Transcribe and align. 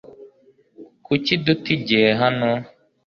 Kuki 1.05 1.33
duta 1.43 1.67
igihe 1.77 2.09
hano? 2.21 2.49